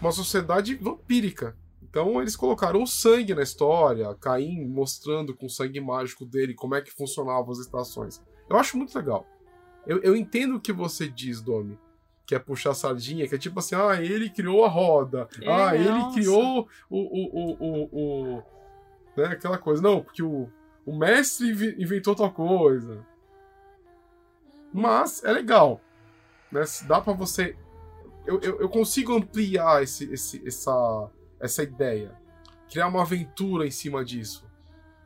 [0.00, 1.56] uma sociedade vampírica.
[1.82, 6.74] Então eles colocaram o sangue na história, Caim mostrando com o sangue mágico dele como
[6.74, 8.20] é que funcionavam as estações.
[8.50, 9.26] Eu acho muito legal.
[9.86, 11.78] Eu, eu entendo o que você diz, Domi,
[12.26, 15.74] que é puxar sardinha, que é tipo assim, ah, ele criou a roda, É, ah,
[15.76, 18.42] ele criou o, o, o, o, o-
[19.16, 19.82] né, aquela coisa.
[19.82, 20.48] Não, porque o,
[20.84, 21.50] o mestre
[21.80, 23.04] inventou tal coisa.
[24.72, 25.80] Mas é legal,
[26.52, 26.62] né?
[26.86, 27.56] Dá pra você,
[28.26, 32.14] eu, eu, eu consigo ampliar esse, esse, essa, essa ideia,
[32.68, 34.44] criar uma aventura em cima disso,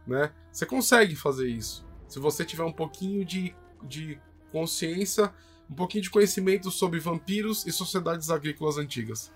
[0.06, 0.32] né?
[0.50, 4.20] Você consegue fazer isso se você tiver um pouquinho de, de
[4.50, 5.32] consciência,
[5.70, 9.32] um pouquinho de conhecimento sobre vampiros e sociedades agrícolas antigas.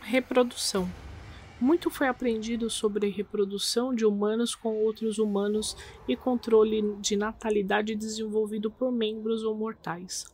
[0.00, 0.90] Reprodução.
[1.60, 8.70] Muito foi aprendido sobre reprodução de humanos com outros humanos e controle de natalidade desenvolvido
[8.70, 10.26] por membros ou mortais.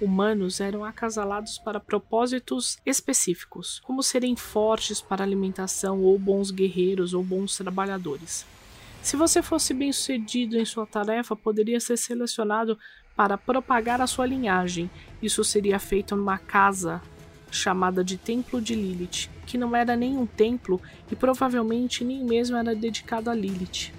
[0.00, 7.24] Humanos eram acasalados para propósitos específicos, como serem fortes para alimentação ou bons guerreiros ou
[7.24, 8.46] bons trabalhadores.
[9.02, 12.78] Se você fosse bem sucedido em sua tarefa, poderia ser selecionado
[13.16, 14.88] para propagar a sua linhagem.
[15.20, 17.02] Isso seria feito numa casa
[17.50, 20.80] chamada de Templo de Lilith, que não era nem um templo
[21.10, 23.92] e provavelmente nem mesmo era dedicado a Lilith.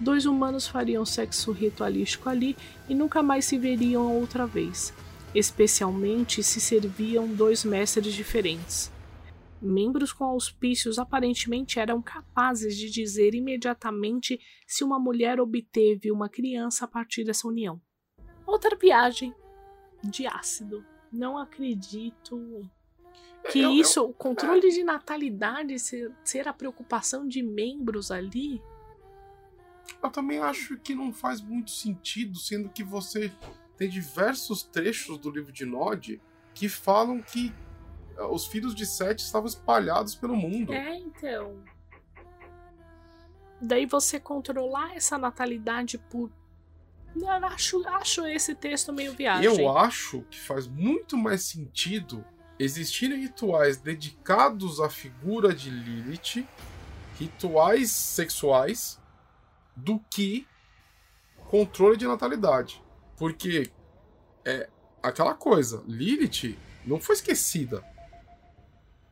[0.00, 2.56] Dois humanos fariam sexo ritualístico ali
[2.88, 4.92] e nunca mais se veriam outra vez,
[5.34, 8.92] especialmente se serviam dois mestres diferentes.
[9.60, 16.84] Membros com auspícios aparentemente eram capazes de dizer imediatamente se uma mulher obteve uma criança
[16.84, 17.80] a partir dessa união.
[18.46, 19.34] Outra viagem
[20.04, 20.84] de ácido.
[21.12, 22.70] Não acredito
[23.50, 28.62] que Eu- eu- isso, o controle de natalidade ser, ser a preocupação de membros ali.
[30.02, 33.32] Eu também acho que não faz muito sentido, sendo que você
[33.76, 36.20] tem diversos trechos do livro de Nod
[36.54, 37.52] que falam que
[38.16, 40.72] eh, os filhos de Sete estavam espalhados pelo mundo.
[40.72, 41.62] É, então.
[43.60, 46.30] Daí você controlar essa natalidade por.
[47.16, 49.44] Eu acho, acho esse texto meio viagem.
[49.44, 52.24] Eu acho que faz muito mais sentido
[52.58, 56.46] existirem rituais dedicados à figura de Lilith,
[57.18, 58.98] rituais sexuais,
[59.76, 60.46] do que
[61.48, 62.82] controle de natalidade.
[63.16, 63.70] Porque
[64.44, 64.68] é
[65.02, 67.84] aquela coisa, Lilith não foi esquecida.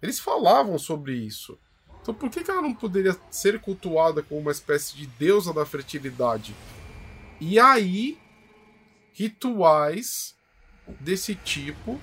[0.03, 1.59] Eles falavam sobre isso.
[2.03, 5.66] Então por que que ela não poderia ser cultuada como uma espécie de deusa da
[5.66, 6.55] fertilidade?
[7.41, 8.18] E aí,
[9.12, 10.37] rituais
[11.01, 12.01] desse tipo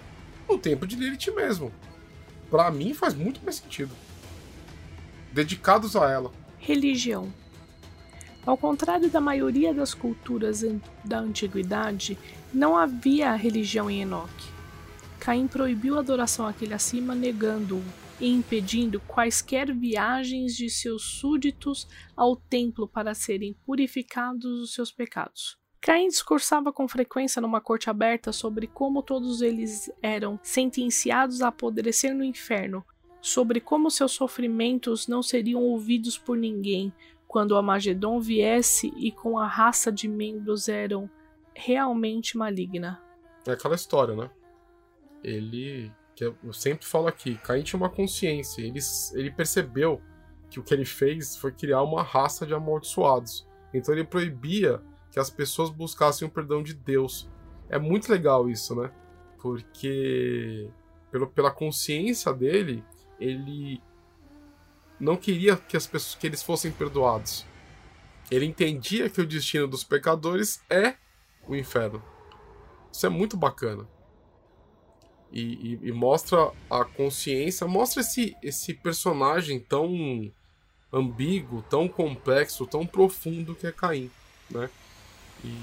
[0.48, 1.72] no tempo de Lilith mesmo.
[2.50, 3.96] Pra mim faz muito mais sentido.
[5.32, 6.32] Dedicados a ela.
[6.60, 7.34] Religião.
[8.46, 10.64] Ao contrário da maioria das culturas
[11.04, 12.18] da antiguidade,
[12.54, 14.52] não havia religião em Enoque.
[15.20, 17.84] Caim proibiu a adoração àquele acima, negando-o.
[18.20, 25.58] e impedindo quaisquer viagens de seus súditos ao templo para serem purificados dos seus pecados.
[25.84, 32.16] Caim discursava com frequência numa corte aberta sobre como todos eles eram sentenciados a apodrecer
[32.16, 32.86] no inferno,
[33.20, 36.94] sobre como seus sofrimentos não seriam ouvidos por ninguém
[37.28, 41.10] quando o Amagedon viesse e com a raça de membros eram
[41.54, 43.04] realmente maligna.
[43.46, 44.32] É aquela história, né?
[45.22, 48.80] Ele, que eu sempre falo aqui, Caim tinha uma consciência, ele,
[49.16, 50.02] ele percebeu
[50.50, 53.46] que o que ele fez foi criar uma raça de amaldiçoados.
[53.74, 54.82] Então ele proibia
[55.14, 57.30] que as pessoas buscassem o perdão de Deus.
[57.70, 58.92] É muito legal isso, né?
[59.40, 60.68] Porque
[61.12, 62.84] pelo, pela consciência dele,
[63.20, 63.80] ele
[65.00, 67.46] não queria que as pessoas que eles fossem perdoados.
[68.32, 70.96] Ele entendia que o destino dos pecadores é
[71.48, 72.02] o inferno.
[72.92, 73.88] Isso é muito bacana.
[75.32, 75.42] E,
[75.84, 80.32] e, e, mostra a consciência, mostra esse, esse personagem tão
[80.92, 84.10] ambíguo, tão complexo, tão profundo que é Caim,
[84.50, 84.70] né?
[85.44, 85.56] E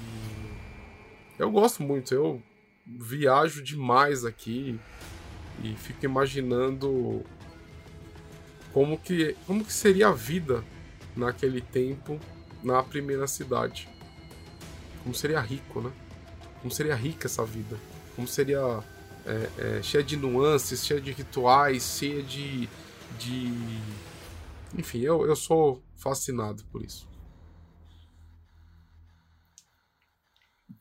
[1.39, 2.41] eu gosto muito, eu
[2.85, 4.79] viajo demais aqui
[5.63, 7.23] e fico imaginando
[8.73, 10.63] como que, como que seria a vida
[11.15, 12.19] naquele tempo
[12.63, 13.89] na primeira cidade.
[15.03, 15.91] Como seria rico, né?
[16.61, 17.77] Como seria rica essa vida.
[18.15, 18.83] Como seria
[19.25, 22.69] é, é, cheia de nuances, cheia de rituais, cheia de.
[23.17, 23.53] de...
[24.77, 27.07] Enfim, eu, eu sou fascinado por isso.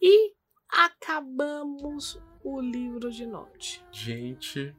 [0.01, 0.35] E
[0.69, 3.85] acabamos o livro de Note.
[3.93, 4.75] Gente.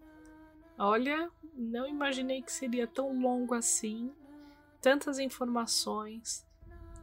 [0.77, 4.11] Olha, não imaginei que seria tão longo assim.
[4.81, 6.47] Tantas informações,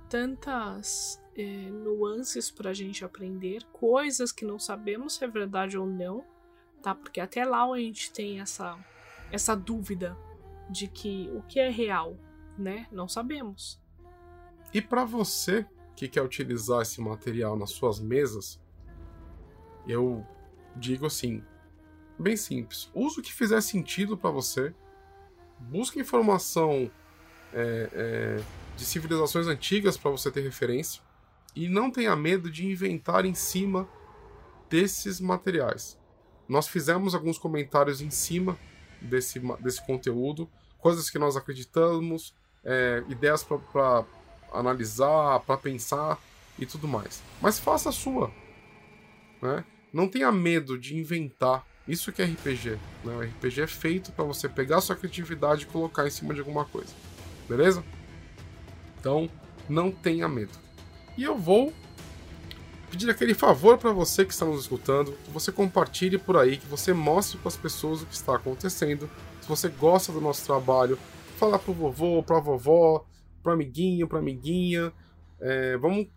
[0.09, 5.87] tantas é, nuances para a gente aprender, coisas que não sabemos se é verdade ou
[5.87, 6.25] não,
[6.83, 6.93] tá?
[6.93, 8.77] Porque até lá a gente tem essa,
[9.31, 10.19] essa dúvida
[10.69, 12.19] de que o que é real,
[12.59, 12.89] né?
[12.91, 13.81] Não sabemos.
[14.75, 15.65] E para você
[15.99, 18.61] que quer utilizar esse material nas suas mesas,
[19.85, 20.25] eu
[20.77, 21.43] digo assim,
[22.17, 22.89] bem simples.
[22.95, 24.73] Use o que fizer sentido para você.
[25.59, 26.89] Busque informação
[27.53, 28.43] é, é,
[28.77, 31.03] de civilizações antigas para você ter referência.
[31.57, 33.89] E não tenha medo de inventar em cima
[34.71, 35.99] desses materiais.
[36.49, 38.57] Nós fizemos alguns comentários em cima
[39.03, 44.05] desse, desse conteúdo, coisas que nós acreditamos, é, ideias para
[44.53, 46.19] analisar, para pensar
[46.59, 47.23] e tudo mais.
[47.41, 48.31] Mas faça a sua.
[49.41, 49.65] Né?
[49.93, 51.67] Não tenha medo de inventar.
[51.87, 52.79] Isso que é RPG.
[53.05, 53.17] Né?
[53.17, 56.65] O RPG é feito para você pegar sua criatividade e colocar em cima de alguma
[56.65, 56.93] coisa.
[57.49, 57.83] Beleza?
[59.01, 59.31] Então,
[59.69, 60.53] não tenha medo.
[61.17, 61.73] E eu vou
[62.91, 66.67] pedir aquele favor para você que está nos escutando, que você compartilhe por aí, que
[66.67, 69.09] você mostre para as pessoas o que está acontecendo.
[69.41, 70.99] Se você gosta do nosso trabalho,
[71.37, 73.05] fala pro vovô, pra vovó,
[73.49, 74.93] pro amiguinho, pra amiguinha.
[75.41, 76.09] É, vamos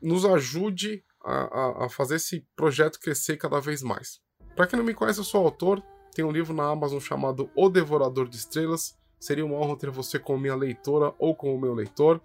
[0.00, 4.20] nos ajude a, a, a, fazer esse projeto crescer cada vez mais.
[4.54, 5.82] Para quem não me conhece, eu sou autor.
[6.14, 8.96] Tem um livro na Amazon chamado O Devorador de Estrelas.
[9.18, 12.20] Seria uma honra ter você como minha leitora ou como meu leitor.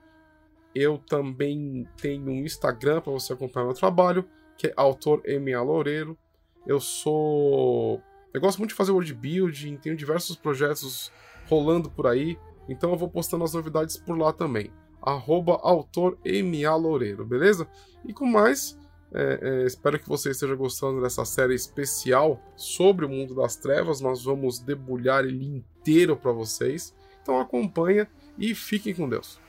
[0.76, 4.28] Eu também tenho um Instagram para você acompanhar meu trabalho,
[4.58, 6.18] que é autor MA Loureiro.
[6.66, 8.02] Eu sou.
[8.34, 11.12] Eu gosto muito de fazer word building, tenho diversos projetos
[11.48, 12.38] rolando por aí.
[12.68, 14.72] Então eu vou postando as novidades por lá também.
[15.02, 17.68] Arroba autor MA Loureiro, beleza?
[18.06, 18.80] E com mais,
[19.14, 24.02] é, é, espero que você esteja gostando dessa série especial sobre o mundo das trevas.
[24.02, 26.96] Nós vamos debulhar ele inteiro para vocês.
[27.22, 29.40] Então acompanha e fiquem com Deus.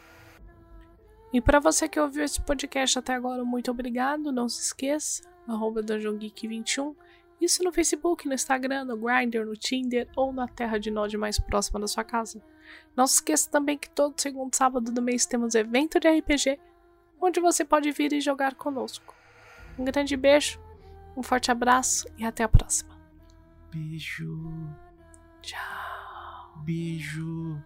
[1.32, 4.30] E para você que ouviu esse podcast até agora, muito obrigado.
[4.30, 6.94] Não se esqueça, arroba 21
[7.40, 11.38] Isso no Facebook, no Instagram, no Grindr, no Tinder ou na terra de Node mais
[11.38, 12.40] próxima da sua casa.
[12.96, 16.58] Não se esqueça também que todo segundo sábado do mês temos evento de RPG,
[17.20, 19.14] onde você pode vir e jogar conosco.
[19.78, 20.60] Um grande beijo,
[21.16, 22.94] um forte abraço e até a próxima.
[23.70, 24.50] Beijo.
[25.42, 26.62] Tchau.
[26.64, 27.60] Beijo.